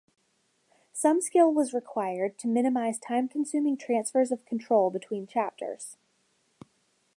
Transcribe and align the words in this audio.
Some 0.93 1.21
skill 1.21 1.53
was 1.53 1.75
required 1.75 2.39
to 2.39 2.47
minimise 2.47 2.97
time-consuming 2.97 3.77
transfers 3.77 4.31
of 4.31 4.43
control 4.47 4.89
between 4.89 5.27
chapters. 5.27 5.97